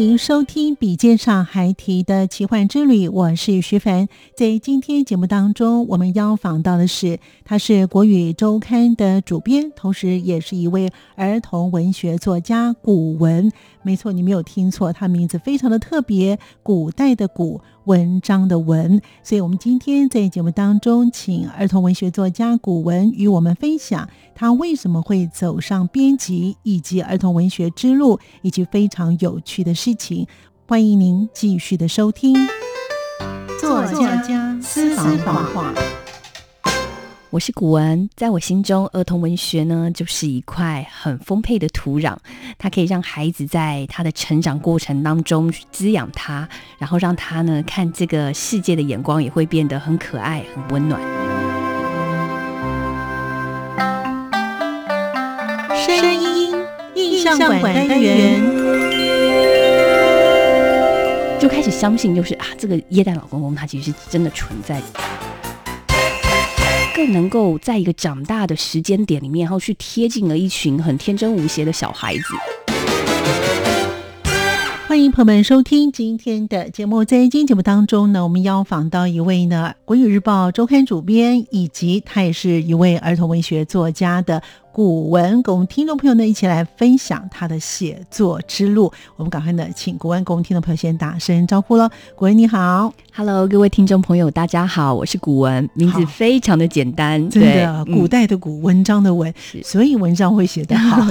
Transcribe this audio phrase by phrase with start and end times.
[0.00, 4.08] 迎收听《笔尖上还提的奇幻之旅》，我是徐凡。
[4.34, 13.52] 在今天节目当中，我们邀访到的是，他是国语周刊的主编，同时也是一位儿童文学作家古文。
[13.82, 17.60] 没错，你没有听错，他名字非常的特别，古代的古。
[17.84, 30.26] 文章的文，所以我们今天在节目当中，请儿童文学作家古文与我们分享他为什么会走上编辑以及儿童文学之路，以及非常有趣的事情。
[30.66, 32.36] 欢迎您继续的收听
[33.60, 35.74] 作家私房话。
[37.32, 42.16] 我是古文，在我心中，儿童文学呢就是一块很丰沛的土壤，
[42.58, 51.00] 它可以让孩子在他的成长过程当中滋养他，然后让他呢看这个世界的眼光也会变得很可爱、很温暖。
[55.86, 56.52] 声音
[56.96, 58.42] 印象馆单元
[61.38, 64.82] 就开始相信，就是啊，这个耶诞老公公他其实是真的存在。
[67.00, 72.24] 更能够在一个长大的时间点里面，然后去贴近了一群很天真无邪的小孩子。
[74.86, 77.02] 欢迎朋友们收听今天的节目。
[77.02, 84.42] 在今天节目当中呢，我们邀访到一位呢《国语日报》周刊主编，以及他也是一位儿童文学作家的。
[84.72, 88.92] 古文，跟我们听众朋友呢一起来分享他的写作之路。
[89.16, 91.90] 我们赶快呢，请古文跟我们听众朋友先打声招呼喽。
[92.14, 99.32] 古文你好，Hello，各位听众朋友，大家好，我是古文，名字非常的简单，真的，古代的古，文章的文，
[99.64, 101.02] 所以文章会写得好。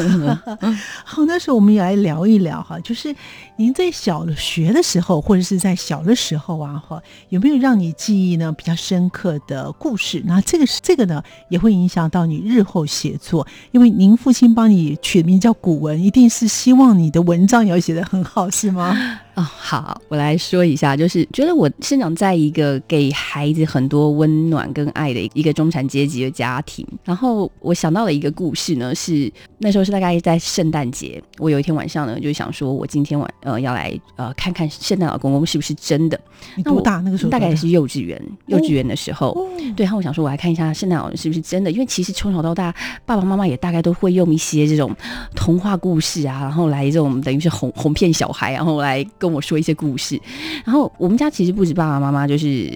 [1.04, 3.14] 好，那时候我们也来聊一聊哈，就是
[3.58, 10.24] 您在小学的时候，或者是在小的时候啊，哈，有没有让你记忆呢比较深刻的故事？
[10.26, 13.46] 那这个是这个呢，也会影响到你日后写作。
[13.72, 18.96] 因为您父亲帮你取名叫古文，一定是希望你的文章要写得很好，是吗？
[19.36, 26.86] 哦，好，我来说一下，就是觉得我生长在一个给孩子很多温暖跟爱的一个中产阶级的家庭。
[27.06, 36.20] 然后我想到了一个故事呢，是那时候是大概在圣诞节，我有一天晚上呢，就想说我今天晚呃要来呃看看圣诞老公公是不是真的。
[36.56, 37.30] 你多大那个时候？
[37.30, 39.48] 大概是幼稚园，幼稚园的时候。
[39.78, 42.76] 对，然后我想说我来看一下圣诞老人是不是真的，因为其实从小到大，
[43.06, 44.94] 爸爸妈妈也大概都会用一些这种
[45.34, 49.30] 童话故事啊，然后来这种等于是哄 哄骗小孩，然后来跟。
[49.30, 50.20] 跟我说一些故事，
[50.66, 52.68] 然后我们家其实不止爸爸妈妈，就是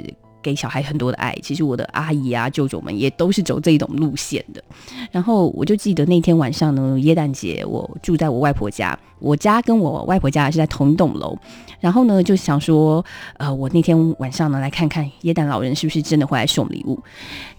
[0.44, 1.36] 给小孩很多的爱。
[1.42, 4.64] 其实我的阿姨啊、舅舅们也都是走这一种路线的。
[5.12, 11.36] 然后我就记得那天晚上呢，耶诞节，我住在我外婆家，我家跟我外婆家是在同一栋楼。
[11.80, 13.04] 然后呢，就想说，
[13.38, 17.02] 呃，我那天晚上呢，来看看耶诞老人是不是真的会来送礼物。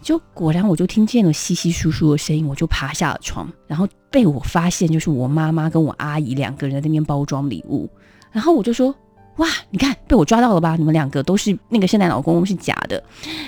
[0.01, 7.89] 就果然，我就听见了稀稀疏疏的声音，我就爬下了床，然后被我发现，就是我妈妈跟我阿姨两个人在那边包装礼物。
[8.31, 8.95] 然后我就说，
[9.37, 10.77] 哇，你看被我抓到了吧？
[10.77, 13.03] 你们两个都是那个圣诞老公公是假的。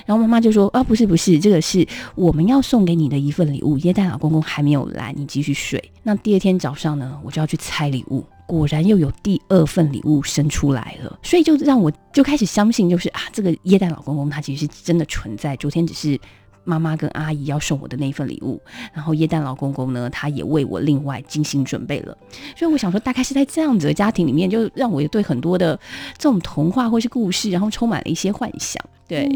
[0.04, 3.78] 然后妈妈就说，啊，不是不是，这个是我们要送给你的一份礼物。
[3.78, 5.82] 耶诞老公公还没有来，你继续睡。
[6.02, 11.18] 那第二天早上呢，我就要去拆礼物，果然又有第二份礼物生出来了。
[11.22, 15.54] 所以就让我就开始相信，就是啊，这个耶诞老公公他其实是真的存在。
[15.56, 16.18] 昨天只是。
[16.66, 18.60] 妈妈跟阿姨要送我的那一份礼物，
[18.92, 22.16] 然后耶诞老公公呢，他也为我另外精心准备了。
[22.54, 25.78] 所以我想说，大概是在这样子的家庭里面，就让我对很多的
[26.18, 28.84] 这种童话或是故事，然后充满了一些幻想。
[29.08, 29.30] 对，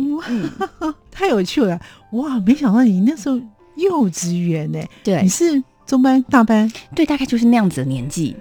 [1.10, 1.80] 太有趣了！
[2.12, 3.40] 哇，没想到你那时候
[3.76, 4.80] 幼稚园呢？
[5.04, 6.70] 对，你是中班、大班？
[6.94, 8.36] 对，大概就是那样子的年纪。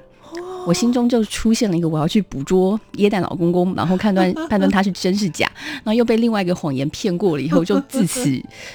[0.65, 5.49] 我心中就出现了一个我要去捕捉耶诞老公公，然后判断 判断他是真是假，
[5.83, 8.29] 然后又被另外一个谎言骗过了以后，就自此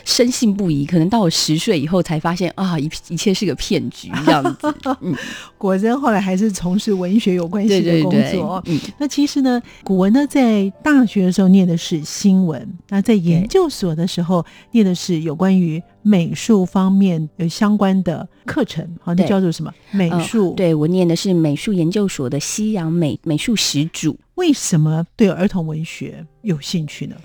[0.04, 0.84] 深信不疑。
[0.84, 4.74] 可能到我十岁以后才发现啊，一一切是个骗局这样子。
[5.02, 5.14] 嗯，
[5.56, 8.62] 果真后来还是从事文学有关系的工作。
[8.66, 15.82] 嗯，那其实呢，古文呢在大学的时候念的是新闻，那在研究所的时候念的是有关于。
[16.04, 19.72] 美术方面有相关的课程，好，那叫做什么？
[19.90, 20.52] 美术。
[20.54, 24.16] 对我念的是美术研究所的西洋美美术史主。
[24.34, 27.16] 为什么对儿童文学有兴趣呢？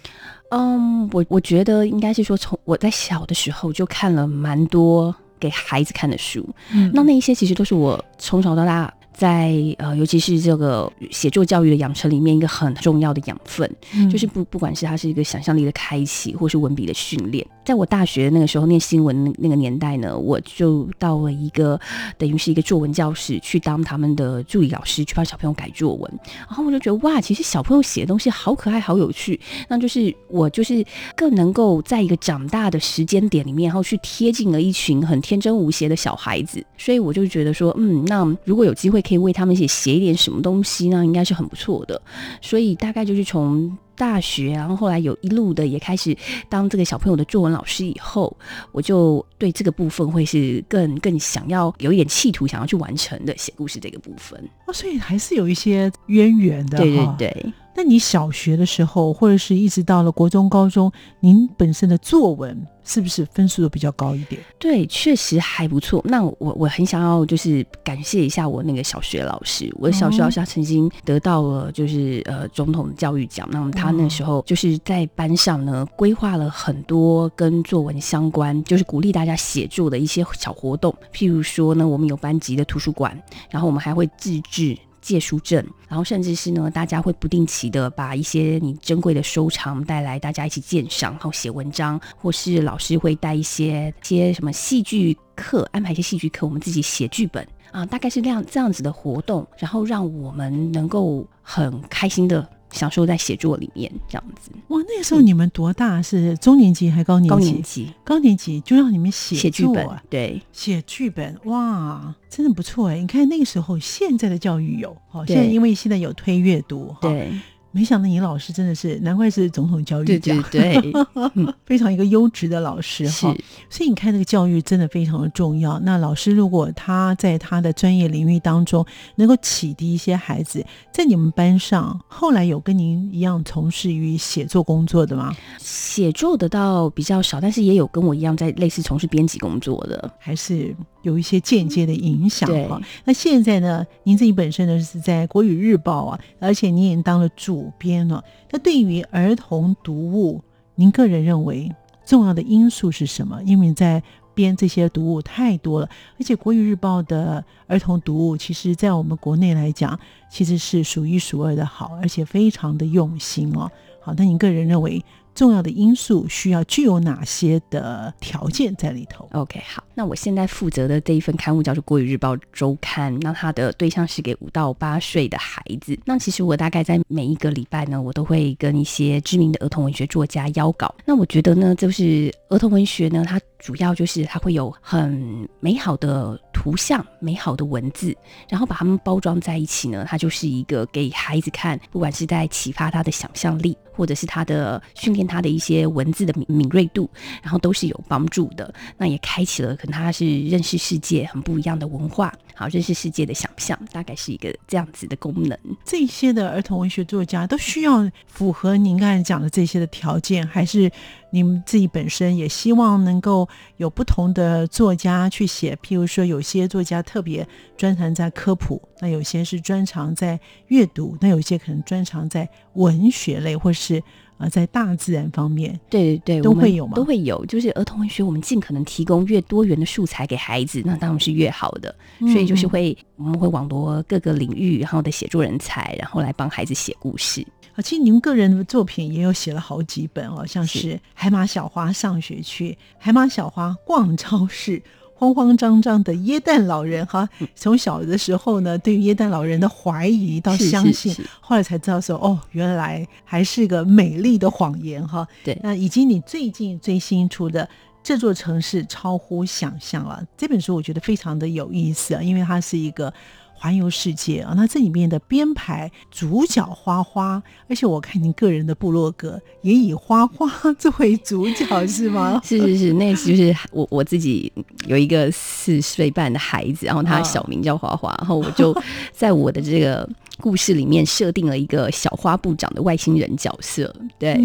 [0.51, 8.91] 嗯，我我觉得应该是说，从我在小的时候就看了蛮多给孩子看的书，嗯，那那一些其实都是我从小到大。
[9.19, 13.69] 在呃，尤其是这个写作教育的养成里面，一个很重要的养分，
[14.09, 17.45] 就是不不管是它是一个想象力的开启，或是文笔的训练。
[17.65, 21.77] 在我大学那个时候念新闻那个年代呢，我就到了一个
[22.17, 26.19] 等于是一个作文教室去当他们的助理老师，去帮小朋友改作文。
[26.47, 29.37] 然后我就觉得哇，其实小朋友写的东西好可爱，好有趣。
[29.67, 30.81] 那就是我就是
[31.17, 36.65] 更能够在一个长大的时间点里面，然后去贴近了一群很天真无邪的小孩子。
[36.77, 39.03] 所以我就觉得说，嗯，那如果有机会。
[39.09, 41.03] 可以为他们写写一点什么东西呢？
[41.03, 41.99] 应该是很不错的。
[42.41, 46.15] 所以大概就是从大学，然后后来有一路的也开始
[46.47, 48.37] 当这个小朋友的作文老师以后，
[48.71, 54.39] 我就对这个部分会是更更想要有一点企图，想要去完成的写故事这个部分。
[54.67, 56.77] 哦，所以还是有一些渊源的。
[56.77, 57.53] 对对对。
[57.79, 60.91] 那你小学的时候，或者是一直到了国中、高中，
[61.21, 64.41] 您本身的作文是不是分数都比较高一点？
[64.59, 66.03] 对，确实还不错。
[66.03, 73.47] 那我我很想要就是感谢一下我那个小学老师，我的小学老师他曾经得到了就是呃总统教育奖。
[73.49, 80.93] 那么他那时候就是在班上呢规划了很多跟作文相关，就是鼓励大家写作的一些小活动。
[81.13, 83.17] 譬如说呢，我们有班级的图书馆，
[83.49, 84.77] 然后我们还会自制。
[85.09, 102.47] 借书证，然后甚至是呢，大家会不定期的把一些你珍贵的收藏带来，大家一起鉴赏，然后写文章，或是老师会带一些些什么戏剧课，安排一些戏剧课，我们自己写剧本啊，大概是这样这样子的活动，然后让我们能够很开心的。
[102.71, 104.79] 享受在写作里面这样子哇！
[104.87, 106.01] 那个时候你们多大？
[106.01, 107.35] 是中年级还高年级？
[107.35, 112.99] 高年级，高年级就让你们写写剧本，对，写剧本哇，真的不错哎！
[112.99, 117.31] 你看那个时候，现在的教育有，好，现在因为现在有推阅读，对。
[117.71, 123.35] 没想到你老师真的是，难怪是总统教育奖，对对对， 非常一个优质的老师哈。
[123.69, 125.79] 所以你看，这个教育真的非常的重要。
[125.81, 128.85] 那老师如果他在他的专业领域当中
[129.15, 135.31] 能够启迪一些孩子，在你们班上后来有跟您一样从事于写作工作的吗？
[135.59, 140.75] 写作的倒比较少，但是也有跟我一样在类似从事编辑工作的，还是。
[141.01, 142.81] 有一些间接的影响哈。
[143.05, 148.23] 那现在呢，您自己本身呢是在国语日报啊，而且您也当了主编了。
[148.51, 150.41] 那对于儿童读物，
[150.75, 151.71] 您个人认为
[152.05, 153.41] 重要的因素是什么？
[153.43, 154.01] 因为在
[154.33, 163.69] 编这些读物太多了，而且国语日报的儿童读物，其实在我们国内来讲，其实是数一数二的好，而且非常的用心哦。
[164.01, 165.03] 好，那您个人认为？
[165.39, 175.97] 重要的因素需要具有哪些的条件在里头？OK，好，那我现在负责的这一份刊物叫做《国语日报周刊》，那它的对象是给五到八岁的孩子。
[176.03, 180.93] 那其实我大概在每一个礼拜呢，我都会跟一些知名的儿童文学作家邀稿。
[181.05, 188.15] 那我觉得呢，就是儿童文学呢，它主要就是它会有很美好的图像、美好的文字，
[188.47, 193.77] 然后把它们包装在一起呢，它就是一个给孩子看，不管是在启发他的想象力。
[193.91, 197.09] 或者是他的训练，他的一些文字的敏敏锐度，
[197.43, 198.73] 然后都是有帮助的。
[198.95, 205.57] 那也开启了可能他是认识世界很不一样的文化，好认识世界的想象，大概是一个这样子的功能。
[205.85, 210.91] 这些的儿童文学作家都需要符合您刚才讲的这些的条件，还是？
[211.31, 213.47] 你们自己本身也希望能够
[213.77, 217.47] 有不同的作家去写，譬如说有些作家特别
[217.77, 220.39] 专长在科普，那有些是专长在
[220.69, 224.01] 阅读，那有些可能专长在文学类，或是
[224.39, 225.79] 呃在大自然方面。
[225.87, 226.93] 对对对，都会有吗？
[226.95, 231.93] 都会有，就是儿童文学，我们尽可能提供越多元的素材给孩子，那当然是越好的。
[232.21, 237.45] 所以就是会我们会网罗各个领域然后的写作人才，然后来帮孩子写故事。
[237.75, 244.71] 啊其实您个人的作品也有写了好几本哦，像是《海马小花上学去》《海马小花逛超市》
[245.19, 247.27] 《慌慌张张的耶诞老人》哈。
[247.53, 255.27] 从小的时候呢，对于耶诞老人的怀疑到相信，后来才知道说哦，原来还是个美丽的谎言哈。
[255.43, 257.65] 对，那以及你最近最新出的
[258.01, 263.13] 《这座城市超乎想象》了，这本书我觉得非常的有意思啊，因为它是一个。
[263.59, 264.53] 环游世界啊。
[264.55, 272.39] 那这里面的编排主角花花，而且我看您个人的部落格也以花花作为主角，是吗？
[272.45, 274.51] 是是是，那就是我我自己
[274.87, 278.75] 有一个四岁半的孩子，然后他小名叫花花，然后我就
[279.11, 280.09] 在我的这个。
[280.41, 284.35] 故事里面设定了一个小花部长的外星人角色，对，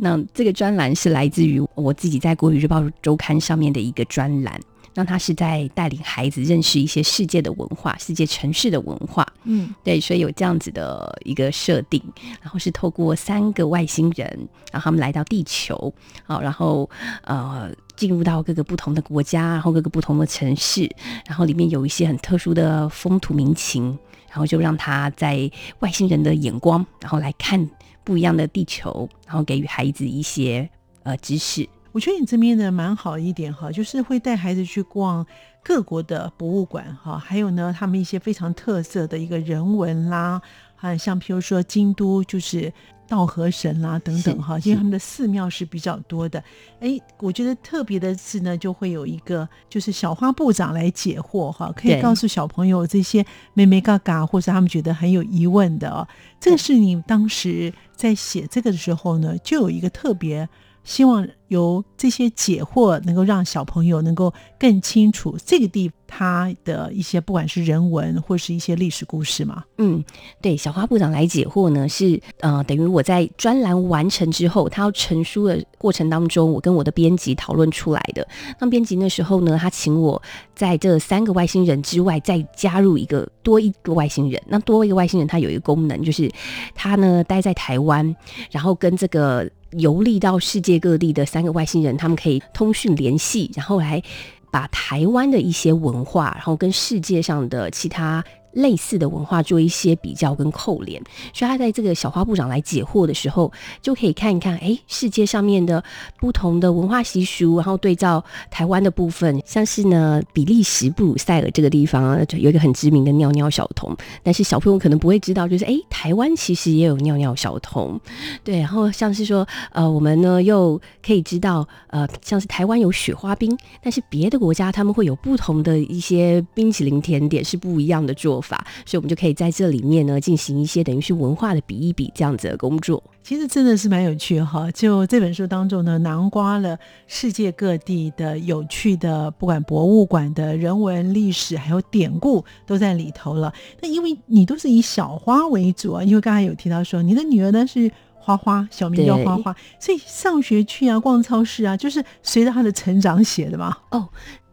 [0.00, 4.60] 那这个专栏是来自于我自己在国语日报周刊上面的一个专栏，
[4.98, 12.02] 那他是在带领孩子认识一些世界的文化、世界城市的文化，嗯，对，所以有这样子的一个设定，
[12.42, 14.26] 然后是透过三个外星人，
[14.72, 16.90] 然后他们来到地球，好，然后
[17.22, 20.90] 呃进入到各个不同的国家，然后各个不同的城市，
[21.28, 23.96] 然后里面有一些很特殊的风土民情。
[24.30, 27.68] 然后就让他在外星人的眼光，然后来看
[28.04, 30.68] 不一样的地球，然后给予孩子一些
[31.02, 31.66] 呃知识。
[31.92, 35.26] 我觉得你这边的蛮好一点哈，就是会带孩子去逛
[35.62, 40.40] 各国的博物馆哈，还有呢，他们一些非常特色的一个人文啦，
[40.76, 42.72] 啊，像譬如说京都就是。
[43.10, 46.44] 道和神啦，等等哈，因为他们的寺庙是比较多的。
[46.78, 56.06] 哎，我觉得特别的是呢，就会有一个就是小花部长来解惑哈，可以告诉小朋友这些妹妹嘎嘎，或是他们觉得很有疑问的哦。
[56.38, 60.46] 这个是你当时在写这个的时候呢，就有一个特别。
[60.88, 69.62] 希望由这些解惑能够让小朋友能够更清楚这个地它的一些不管是人文或是一些历史故事嘛。
[69.76, 70.02] 嗯，
[70.40, 78.26] 对，小花部长来解惑呢，是呃等于我在专栏完成之后，他要成书的过程当中，我跟我的编辑讨论出来的。
[78.58, 80.20] 那编辑那时候呢，他请我
[80.54, 84.42] 在这三个外星人之外再加入一个多一个外星人。
[84.46, 86.32] 那多一个外星人，他有一个功能，就是
[86.74, 88.16] 他呢待在台湾，
[88.50, 89.46] 然后跟这个。
[89.72, 94.02] 游历到世界各地的三个外星人，他们可以通讯联系，然后来
[94.50, 98.24] 把台湾的一些文化，然后跟世界上的其他。
[98.52, 101.00] 类似的文化做一些比较跟扣连，
[101.32, 103.52] 所以他在这个小花部长来解惑的时候，
[103.82, 105.82] 就可以看一看，哎，世界上面的
[106.18, 118.00] 不同的文化习俗，然后对照台湾的部分，像是呢，比利时布鲁塞尔这个地方啊有一个很知名的尿尿小童，但是小朋友可能不会知道，就是哎，台湾其实也有尿尿小童，
[118.42, 128.37] 对，然后像是说，呃，我们呢又可以知道，呃，像是台湾有雪花冰，但是别的国家他们会有不同的一些冰淇淋甜点是不一样的做。
[128.40, 133.02] 法，所以我们就可以在这里面呢进行一些等于是文化的比一比这样子的工作。
[133.22, 134.70] 其实真的是蛮有趣哈。
[134.70, 143.52] 就这本书当中呢，囊括了世界各地的有趣的，不管博物馆的人文历史还有典故都在里头了。
[143.82, 153.76] 那因为你都是以小花为主啊，因为刚才有提到说你的女儿呢是花花，小名叫花花，所以上学去啊，逛超市啊，就是随着她的成长写的嘛。
[153.90, 154.08] 哦。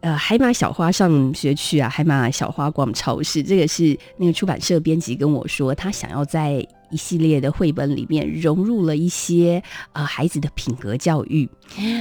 [0.06, 6.64] 呃，海马小花上学去啊，海马小花逛超市，这个是那个出版社编辑跟我说，他想要在。
[6.90, 9.62] 一系列的绘本里面融入了一些
[9.92, 11.48] 呃孩子的品格教育，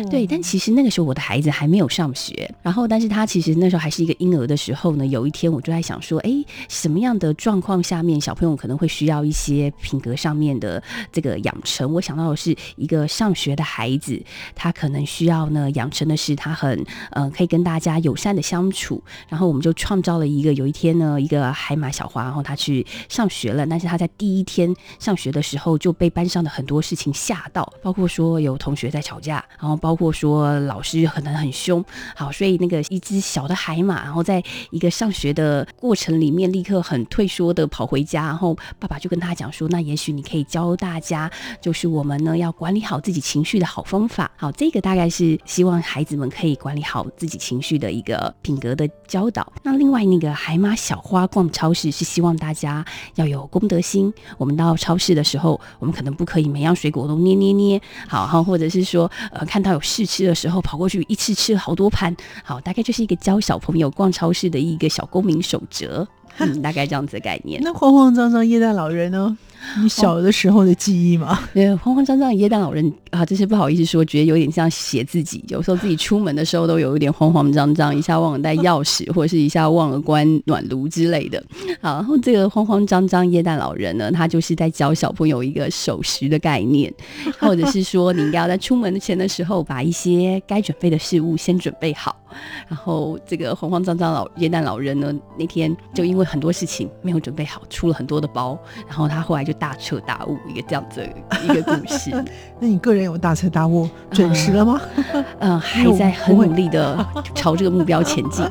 [0.10, 6.32] 对，但其实那个时候我的孩子还没有上学，然后但是他其实那时候还是一个婴儿的时候呢，有一天我就在想说，哎，
[6.70, 11.92] 什么样的状况下面小朋友可能会需要一些品格上面的这个养成？
[11.94, 14.22] 我想到的是一个上学的孩子，
[14.54, 24.75] 他可能需要呢养成的是他很呃可以跟大家友善的相处，然后我们就创造了一个有一天呢一个海马小花，然后他去上学了，但是他在第一天。
[25.00, 31.84] 上学的时候就被班上的很多事情吓到，包括说有同学在吵架，然后包括说老师可能很凶，
[32.16, 49.52] 好，所以那个一只小的海马，然后在一个上学的过程里面，立刻很退缩的跑回家，然后爸爸就跟他讲说，那也许你可以教大家，就是我们呢要管理好自己情绪的好方法，好，这个大概是希望孩子们可以管理好自己情绪的一个品格的教导。
[49.64, 54.65] 那另外那个海马小花逛超市是希望大家要有公德心，我们到。
[54.74, 66.08] 超市的时候，我们可能不可以每样水果都捏捏捏，好，好，或者是说，呃，看到有试吃的时候，跑过去一次吃好多盘，好，大概就是一个教小朋友逛超市的一个小公民守则，
[66.38, 67.60] 嗯， 大概这样子的概念。
[67.62, 69.38] 那慌慌张张夜大老人呢？
[69.82, 71.40] 你小的时候的记忆吗？
[71.54, 75.44] 对，慌慌张张耶诞老人啊，这些不好意思说，觉得有点像写自己。
[75.48, 81.44] 有时候自己出门的时候都有一点慌慌张张，一下忘了带钥匙，或者是一下忘了关暖炉之类的。
[81.82, 86.94] 好，然后这个慌慌张张耶诞老人呢，他就是在教小朋友一个守时的概念，
[87.40, 92.16] 或者是说你应该要在出门前的时候把一些该准备的事物先准备好。
[92.68, 98.58] 然后这个慌慌张张老耶诞老人呢，那天就因为很多事情没有准备好，出了很多的包，
[98.88, 99.55] 然后他后来就。
[99.60, 101.08] 大彻大悟一个这样子
[101.44, 102.12] 一个故事。
[102.60, 104.82] 那你个人有大彻大悟准时了吗？
[105.40, 108.46] 嗯还在很努力的 朝这个目标前进。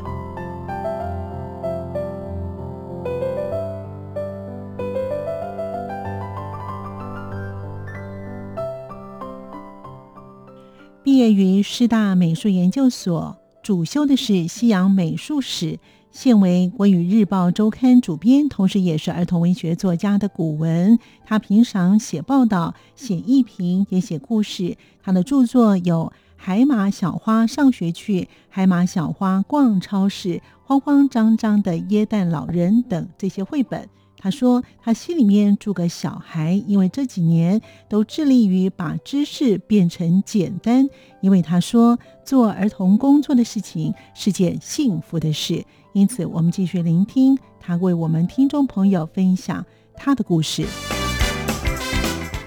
[11.03, 15.79] 毕业于师大美术研究所主修的是西洋美术史
[16.15, 20.97] 现为国语日报周刊主编，同时也是儿童文学作家的古文。
[21.27, 24.77] 他平常写报道、写艺评，也写故事。
[25.03, 30.29] 他的著作有《海马小花上学去》《海马小花逛超市》
[30.63, 33.89] 《慌慌张张的耶诞老人》等这些绘本。
[34.17, 40.89] 他说：“他心里面住个小孩，因为这几年都致力于把知识变成简单。
[41.21, 45.65] 因为他说，做儿童工作的事情是件幸福的事。”
[45.95, 50.67] 因此，我们继续聆听他为我们听众朋友分享他的故事。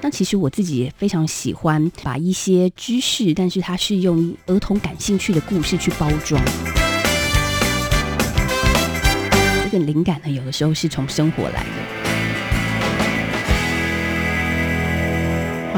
[0.02, 6.44] 那其实我自己也非常喜欢把一些知识，但是它是用儿童感兴趣的故事去包装。
[9.64, 11.97] 这个灵感呢，有的时候是从生活来的。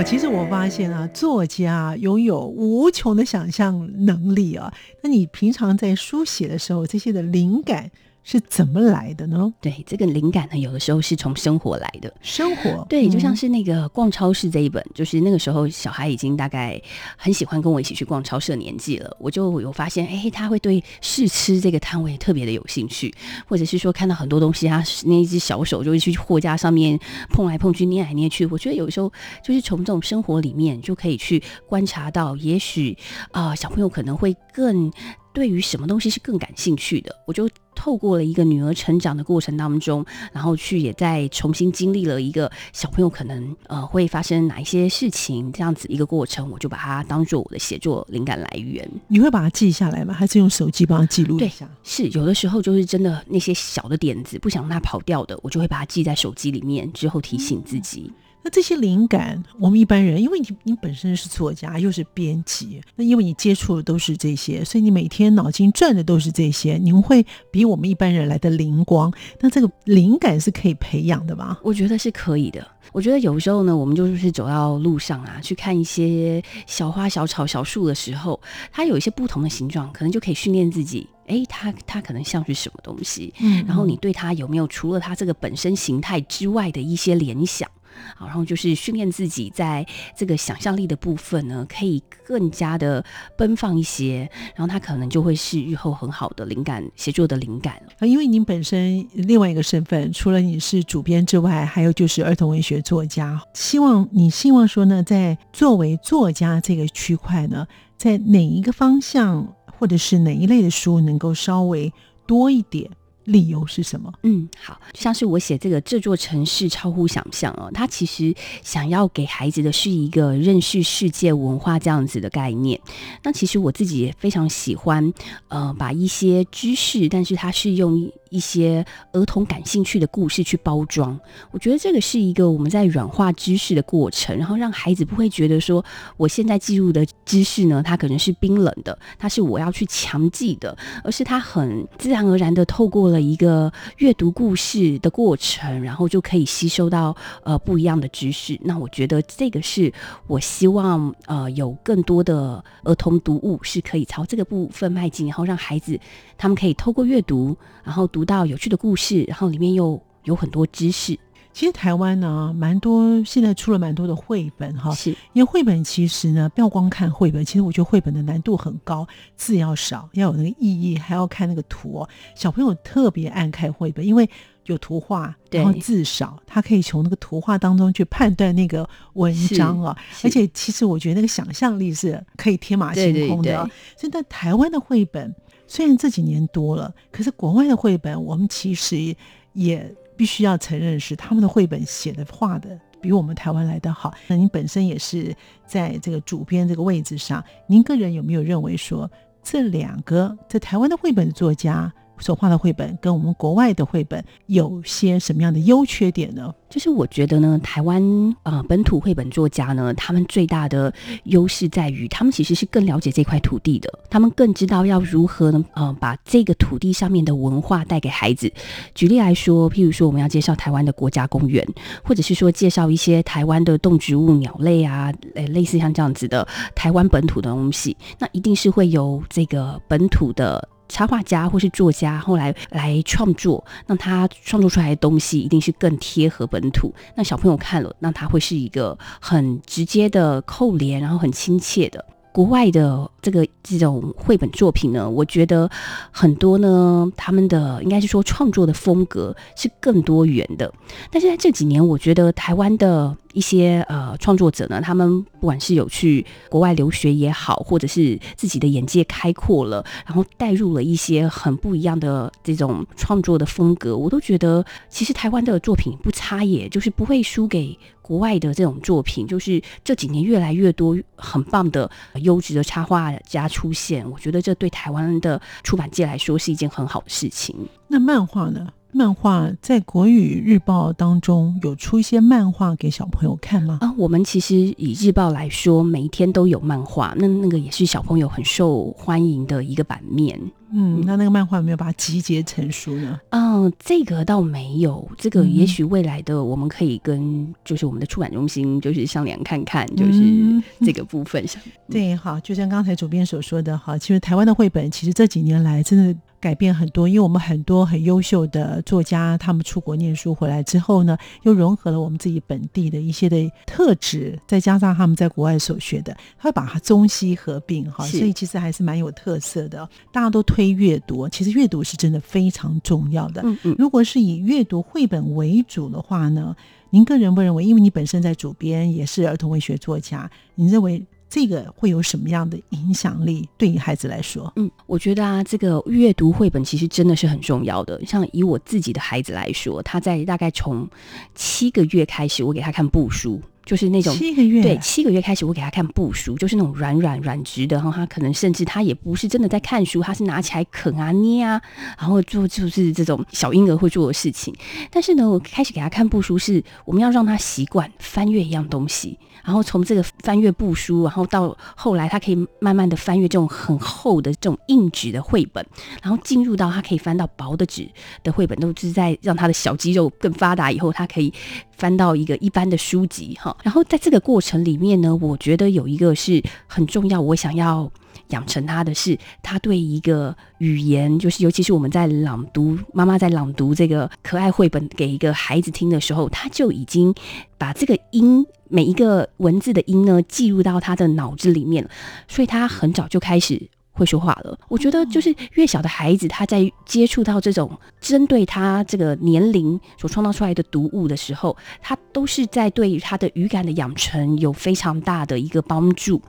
[0.03, 4.73] 其实我发现啊，作家拥有无穷的想象能力啊。
[5.01, 7.91] 那你平常在书写的时候，这些的灵感？
[8.31, 9.51] 是怎么来的呢？
[9.59, 12.13] 对，这个灵感呢，有的时候是从生活来的。
[12.21, 16.79] 生活，对，就像是那个逛超市这一本，就是那个时候小孩已经大概
[17.17, 23.11] 很喜欢跟我一起去逛超市的年纪了，我就有发现，哎，他会对试吃这个摊位特别的有兴趣，
[23.47, 26.99] 或者是说看到很多东西，他那一只小手就会去货架上面
[27.31, 28.45] 碰来碰去、捏来捏去。
[28.45, 29.11] 我觉得有时候
[29.43, 32.95] 就是从这种生活里面就可以去观察到，也许
[33.31, 34.91] 啊，小朋友可能会更。
[35.39, 48.85] 对于什么东西是更感兴趣的，我就透过了一个女儿成长的过程当中，然后去也在重新经历了一个小朋友可能呃会发生哪一些事情这样子一个过程，我就把它当做我的写作灵感来源。
[49.07, 50.13] 你会把它记下来吗？
[50.13, 51.65] 还是用手机帮它记录一下？
[51.85, 58.11] 是有的时候就是真的那些小的点子，不想让它跑掉的，我就会把它记在手机里面，之后提醒自己。
[58.41, 69.11] 那这些灵感，我们一般人，因为你你本身是作家又是编辑，那因为你接触的都是这些，所以你每天脑筋转的都是这些，你们会比我们一般人来的灵光。
[69.41, 71.59] 那这个灵感是可以培养的吧？
[71.63, 72.65] 我觉得是可以的。
[72.91, 78.39] 我觉得有时候呢，我们就是走到路上啊，去看一些小花、小草、小树的时候，
[78.71, 81.07] 它有一些不同的形状，可能就可以训练自己。
[81.27, 83.31] 哎，它它可能像是什么东西？
[83.41, 87.69] 嗯，然后你对它有没有除了它这个本身形态之外的一些联想？
[88.15, 93.03] 好，然后就是训练自己在这个想象力的部分呢，可以更加的
[93.37, 98.05] 奔放一些，然后他可能就会是日后很好的灵感写作的灵感啊。
[98.05, 103.41] 因为您本身另外一个身份，除了你是主编之外，还有就是儿童文学作家。
[103.53, 111.91] 希望你希望说呢，在作为作家这个区块呢，在哪一个方向或者是哪一类的书能够稍微
[112.27, 112.89] 多一点？
[113.31, 114.11] 理由是什么？
[114.23, 122.79] 嗯，好，像是我写这个这座城市超乎想象哦，他其实想要给孩子的是一个认识世界文化这样子的概念。
[123.23, 125.13] 那其实我自己也非常喜欢，
[125.47, 128.11] 呃，把一些知识，但是它是用。
[128.29, 131.19] 一些儿童感兴趣的故事去包装，
[131.51, 135.83] 我觉得这个是一个我们在软化知识的过程，然后让孩子不会觉得说
[136.15, 148.59] 我现在记录的知识呢，它可能是冰冷的，它是我要去强记的，而是它很自然而然的透过了一个阅读故事的过程，然后就可以吸收到呃不一样的知识。
[148.63, 149.91] 那我觉得这个是
[150.27, 155.99] 我希望呃有更多的儿童读物是可以朝这个部分迈进，然后让孩子
[156.37, 158.18] 他们可以透过阅读，然后读。
[158.19, 161.17] 读到有趣的故事，然后里面又有很多知识。
[161.53, 172.05] 其实台湾呢，蛮多现在出了蛮多的绘本哈，是因为绘本其实呢，不要光看绘本，其实我觉得绘本的难度很高，字要少，要有那个意义，还要看那个图。
[172.35, 174.29] 小朋友特别爱看绘本，因为
[174.65, 179.97] 有图画，然后字少，他可以从那个图画当中去判断那个文章啊。
[180.25, 183.69] 而且其实我觉得那个想象力是可以天马行空的。
[183.97, 185.33] 现在台湾的绘本。
[185.69, 189.15] 虽然这几年多了，可是国外的绘本，我们其实
[189.53, 194.11] 也必须要承认是他们的绘本写的画的比我们台湾来的好。
[194.27, 195.31] 那您本身也是
[195.67, 199.09] 在这个主编这个位置上，您个人有没有认为说
[199.43, 201.93] 这两个在台湾的绘本作家？
[202.19, 206.53] 所画的绘本跟我们国外的绘本有些什么样的优缺点呢？
[206.69, 208.03] 就是我觉得呢，台湾
[208.43, 218.51] 啊本土绘本作家呢，他们最大的优势在于，他们其实是更了解这块土地的，他们更知道要如何呢，呃，把这个土地上面的文化带给孩子。
[218.93, 221.65] 举例来说，譬如说我们要介绍台湾的国家公园，
[222.03, 230.67] 或者是说介绍一些台湾的动植物、鸟类啊，诶，类似像这样子的台湾本土的东西，那一定是会有这个本土的。
[230.89, 236.93] 插画家或是作家后来来创作，那他创作出来的东西一定是更贴合本土。
[237.15, 242.03] 那小朋友看了，那他会是一个很直接的扣连，然后很亲切的。
[242.31, 245.69] 国外的这个这种绘本作品呢，我觉得
[246.11, 250.71] 很多呢，他们的应该是说创作的风格是更多元的。
[251.11, 267.77] 但是在这几年，我觉得台湾的一些呃创作者呢，他们不管是有去国外留学也好，或者是自己的眼界开阔了，然后带入了一些很不一样的这种创作的风格，我都觉得其实台湾的作品不差，也就是不会输给。
[268.01, 271.87] 国外的这种作品，就是这几年越来越多很棒的
[272.23, 277.55] 优质的插画家出现，我觉得这对台湾的出版界来说是一件很好的事情。
[277.87, 278.67] 那漫画呢？
[278.91, 283.77] 漫画在国语日报当中有出一些漫画给小朋友看吗？
[283.81, 290.39] 啊，我们其实以日报来说，每一天都有漫画，那那个也是小朋友很受欢迎的一个版面。
[290.71, 293.19] 嗯，那那个漫画有没有把它集结成书呢？
[293.29, 301.61] 嗯，这个倒没有，这个也许未来的我们可以跟就是我们的出版中心就是商量看看，就是这个部分上。
[301.89, 306.19] 对，好，就像刚才主编所说的，哈，其实台湾的绘本其实这几年来真的。
[306.39, 319.87] 改变很多，因为我们很多很优秀的作家，他们出国念书回来之后呢，又融合了我们自己本地的一些的特质，再加上他们在国外所学的，他会把它中西合并哈，所以其实还是蛮有特色的。
[320.11, 323.41] 大家都推阅读，其实阅读是真的非常重要的。
[323.43, 326.55] 嗯嗯，如果是以阅读绘本为主的话呢，
[326.89, 327.63] 您个人不认为？
[327.63, 331.05] 因为你本身在主编也是儿童文学作家，你认为？
[331.29, 333.47] 这个会有什么样的影响力？
[333.57, 338.03] 对于孩子来说，嗯，我觉得啊，这个阅读绘本其实真的是很重要的。
[338.05, 340.89] 像以我自己的孩子来说，他在大概从
[341.35, 343.39] 七个月开始，我给他看布书。
[343.69, 351.61] 就是那种七个月，对，七个月开始我给他看布书，就是那种软软软直的，然后他可能甚至他也不是真的在看书，他是拿起来啃啊捏啊，
[351.99, 354.51] 然后做就是这种小婴儿会做的事情。
[354.89, 365.63] 但是呢，我开始给他看布书，是我们要让他习惯翻阅一样东西，然后从这个翻阅布书，然后到后来他可以慢慢的翻阅这种很厚的这种硬纸的绘本，
[366.01, 367.87] 然后进入到他可以翻到薄的纸
[368.23, 371.31] 的绘本，都是在让他的小肌肉更发达以后，他可以
[371.77, 373.55] 翻到一个一般的书籍哈。
[373.63, 377.91] 然后在这个过程里面呢，我觉得有一个是很重要，我想要
[378.29, 387.13] 养成他的是，他对一个语言，就是尤其是我们在朗读，妈妈在朗读这个可爱绘本给一个孩子听的时候，他就已经
[387.57, 391.89] 把这个音每一个文字的音呢记入到他的脑子里面了，
[392.27, 393.69] 所以他很早就开始。
[393.91, 406.21] 会说话了，我觉得就是越小的孩子，他在接触到这种针对他这个年龄所创造出来的读物的时候，他都是在对于他的语感的养成有非常大的一个帮助。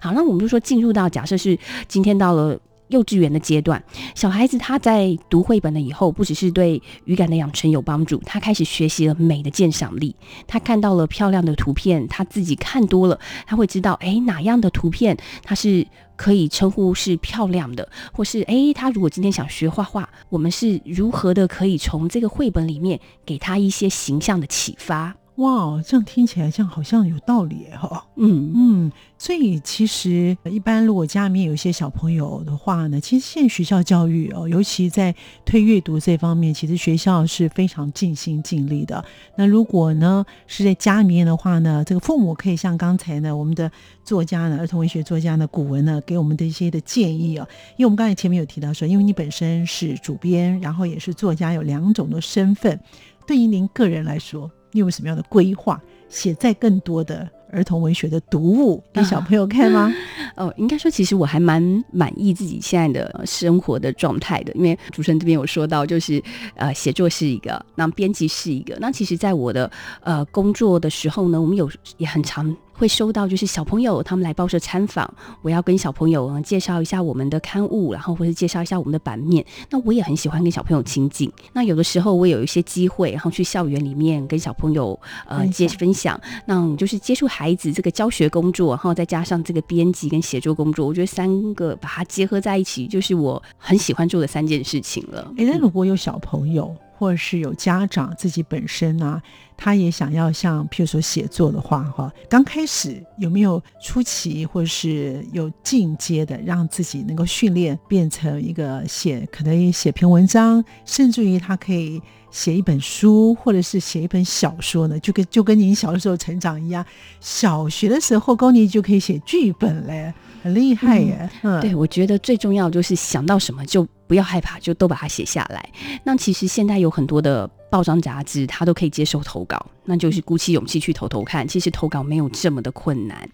[0.00, 2.58] 好，那我们就说进入到假设是今天到了。
[2.88, 3.82] 幼稚园的阶段，
[4.14, 10.14] 小孩子他在读绘本了以后，不只是对语感的养成有帮助，他开始学习了美的鉴赏力。
[10.46, 25.14] 他看到了漂亮的图片，他自己看多了，他会知道，哎，哪样的图片他是可以称呼是漂亮的，或是哎，他如果今天想学画画，我们是如何的可以从这个绘本里面给他一些形象的启发。
[25.38, 28.04] 哇，这样听起来像好像有道理哈。
[28.16, 39.04] 嗯嗯，所以其实一般如果家里面有一些小朋友的话呢，其实现在学校教育哦，尤其在推阅读这方面，其实学校是非常尽心尽力的。
[39.36, 43.70] 那如果呢是在家里面的话呢，这个父母可以像刚才呢我们的
[44.02, 47.46] 作家呢，儿童文学作家呢古文呢给我们的一些的建议啊，
[47.76, 52.80] 因为我们刚才前面有提到说，因为你本身是主编，然后也是作家，有两种的身份，
[53.24, 54.50] 对于您个人来说。
[54.72, 55.80] 你有什么样的规划？
[56.08, 59.92] 写在更多的儿童文学的读物给小朋友看吗？
[60.36, 64.52] 哦，应该说，其实我还蛮满意自己现在的生活的状态的。
[64.54, 66.22] 因为主持人这边有说到，就是
[66.54, 68.74] 呃，写作是一个，那编辑是一个。
[68.80, 72.56] 那其实，在我的呃工作的时候呢，我们有也很常。
[72.78, 75.12] 会收到就是小朋友他们来报社参访，
[75.42, 79.44] 我要跟小朋友介绍一下我们的刊物，然后或是介绍一下我们的版面。
[79.68, 81.30] 那我也很喜欢跟小朋友亲近。
[81.52, 95.32] 那有的时候我有一些机会，然后去校园里面跟小朋友呃接分享，那就是接触孩子这个教学工作，然后再加上这个编辑跟写作工作，我觉得三个把它结合在一起，就是我很喜欢做的三件事情了。
[95.36, 96.74] 哎，那如果有小朋友？
[96.98, 99.22] 或者是有家长自己本身啊，
[99.60, 114.98] 他也想要像譬如说写作的话，哈，刚开始有没有出奇或者是有进阶的，让自己能够训练变成一个写，可能写篇文章，甚至于他可以写一本书，或者是写一本小说呢？
[115.00, 116.86] 就跟就跟您小的时候成长一样，
[117.20, 121.28] 小学的时候高年级就可以写剧本嘞，很厉害耶。
[121.42, 123.86] 嗯，对，我觉得最重要就是想到什么就。
[124.08, 125.68] 不要害怕，就都把它写下来。
[126.02, 131.46] 那其实现在有很多的报章杂志，他都可以接受投稿，那就是鼓起勇气去投投看。
[131.46, 133.28] 其实投稿没有这么的困难。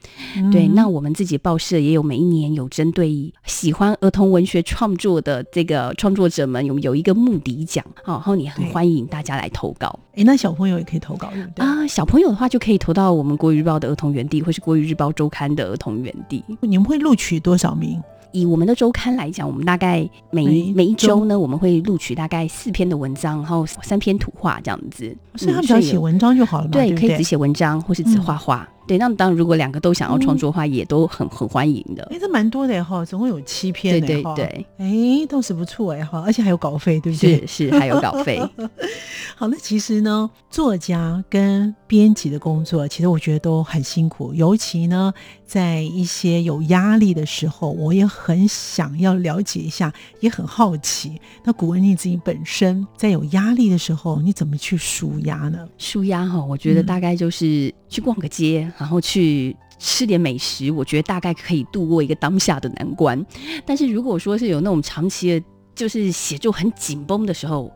[0.50, 9.98] 对，那我们自己报社也有每一年有针对喜欢儿童文学创作的这个创作者们有有一个目的奖，然后你很欢迎大家来投稿。
[10.16, 11.64] 哎，那小朋友也可以投稿，对不对？
[11.64, 16.44] 啊，小朋友的话就可以投到我们国语日报的儿童园地，或是国语日报周刊的儿童园地。
[16.60, 18.02] 你们会录取多少名？
[18.34, 25.16] 以我们的周刊来讲，我们大概每一每一周呢，我们会录取大概四篇的文章，然后三篇图画这样子。
[25.36, 26.70] 所以他们只要写文章就好了嘛？
[26.72, 28.68] 对，可以只写文章或是只画画。
[28.86, 32.06] 对，那当然，如果两个都想要创作的话，也都很很欢迎的。
[32.10, 34.00] 哎，这蛮多的哈，总共有七篇。
[34.00, 37.46] 对对对，哎，倒是不错哎哈，而且还有稿费，对不对？
[37.46, 38.40] 是是，还有稿费。
[39.36, 45.12] 好，那其实呢，作家跟编辑的工作，其实我觉得都很辛苦，尤其呢，
[45.44, 51.20] 在一些有压力的时候，我也很想要了解一下，也很好奇。
[51.42, 55.66] 那古文你自己本身在有压力的时候，你怎么去舒压呢？
[55.78, 58.70] 舒压哈，我觉得大概就是去逛个街。
[58.78, 63.24] 然后去吃点美食，我觉得大概可以度过一个当下的难关。
[63.66, 67.68] 但是如果说是有那种长期的，就是写作很紧绷的时候，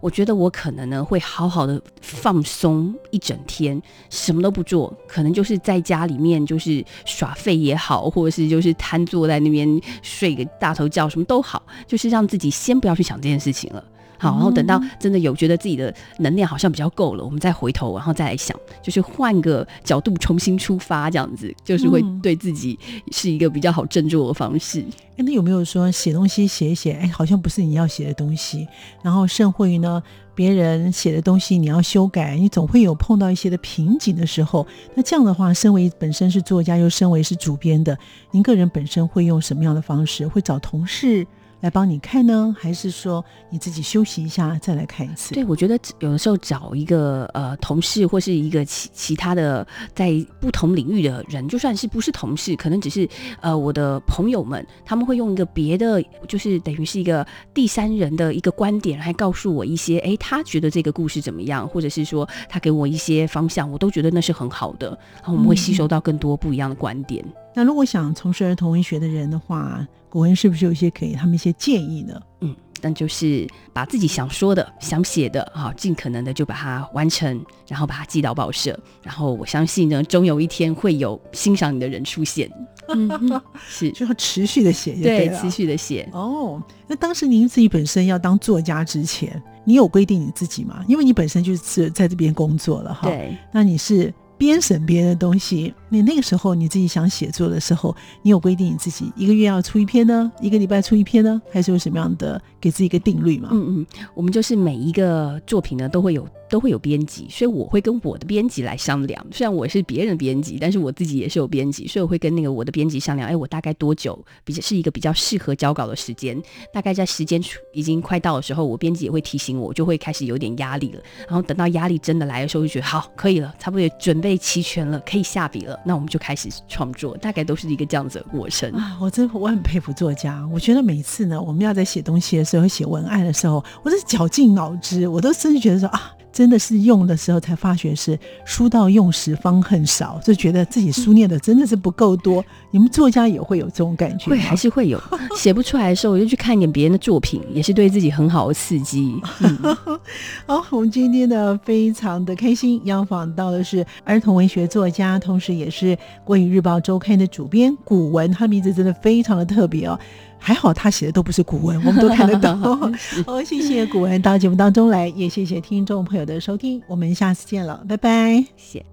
[0.00, 13.84] 我觉得我可能呢会好好的放松一整天，什么都不做，可能就是在家里面就是耍废也好，或者是就是瘫坐在那边睡个大头觉，什么都好，就是让自己先不要去想这件事情了。
[14.24, 22.78] 好，然后等到真的有觉得自己的能量好像比较够了，我们再回头，然后再来想，就是换个角度重新出发，这样子就是会对自己
[23.12, 24.82] 是一个比较好振作的方式。
[25.16, 28.66] 哎，那有没有说写东西写一写，哎，好像不是你要写的东西，
[29.02, 30.02] 然后甚或于呢，
[30.34, 34.66] 别人写的东西你要修改，你总会有碰到一些的瓶颈的时候。
[34.94, 37.96] 那这样的话，身为本身是作家又身为是主编的，
[38.32, 40.26] 您个人本身会用什么样的方式？
[40.26, 41.26] 会找同事？
[41.64, 45.32] 来帮你看呢，还是说你自己休息一下再来看一次？
[45.32, 53.08] 对，我觉得有的时候找一个呃同事或是一个其其他的在不同领域的人，就算是不是同事，可能只是
[53.40, 64.88] 呃我的朋友们，他们会用一个别的，就是等于是一个第三人的一个观点来告诉我一些，哎，他觉得这个故事怎么样，或者是说他给我一些方向，我都觉得那是很好的，
[65.22, 67.24] 然后我们会吸收到更多不一样的观点。
[67.54, 72.20] 那如果想从事儿童文学的人的话，古文是不是有一些给他们一些建议呢？
[72.40, 82.50] 嗯，那就是把自己想说的、想写的，哈，尽可能的就把它完成，然后把它寄到报社，然后我相信呢，终有一天会有欣赏你的人出现。
[82.88, 83.08] 嗯，
[83.66, 86.08] 是就要持续的写，对，持续的写。
[86.12, 90.84] 哦，那当时您自己本身要当作家之前，你有规定你自己吗？
[90.88, 93.08] 因为你本身就是在这边工作了，哈。
[93.08, 94.12] 对，那你是。
[94.36, 103.50] 边审别人的东西，你那个时候你自己想写作的时候，你有规定你自己一个月要出一篇呢，一个礼拜出一篇呢，还是有什么样的给自己一个定律吗？
[103.52, 106.26] 嗯嗯，我们就是每一个作品呢都会有。
[106.46, 109.26] 都会有编辑，所以我会跟我的编辑来商量。
[109.32, 113.28] 虽然我是别人编辑，但是我自己也是有编辑，所以我会跟那个我的编辑商量。
[113.28, 116.40] 哎，我大概多久比较是一个比较适合交稿的时间？
[116.72, 121.00] 大概在时间已经快到的时候，我编辑也会提醒我，就会开始有点压力了。
[121.26, 125.76] 然后等到压力真的来的时候，就觉得好可以了，差不多也准备齐全了，可以下笔了。
[125.84, 128.96] 那我们就开始创作，大概都是一个这样子的过程啊。
[129.00, 136.12] 我真我很佩服作家，我觉得每次呢，我们要在写东西的时候、写文案的时候，我是绞尽脑汁，我都甚至觉得说啊。
[136.34, 142.44] 真的是用的时候才发觉是书到用时方恨少，就觉得自己书念的真的是不够多。
[142.72, 144.30] 你们作家也会有这种感觉？
[144.30, 145.00] 会还是会有？
[145.38, 149.14] 写不出来的时候，我就去看一点别人的作品，也是对自己很好的刺激。
[150.44, 159.98] 好，我们今天呢非常的开心，邀访到的是儿童文学作家，同时也是国语日报周刊的主编古文，他名字真的非常的特别哦。
[160.38, 162.60] 还好他写的都不是古文，我们都看得懂。
[163.24, 168.44] 好，谢谢古文到节目当中来，也谢谢听众朋友的收听，我们下次见了，拜拜。
[168.56, 168.84] 谢。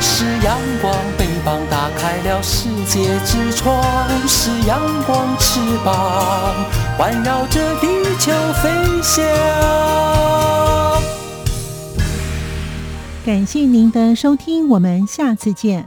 [0.00, 3.72] 是阳光，翅膀打开了世界之窗；
[4.26, 6.54] 是阳光，翅膀
[6.96, 7.86] 环绕着地
[8.18, 8.68] 球飞
[9.02, 10.67] 翔。
[13.28, 15.86] 感谢您的收听，我们下次见。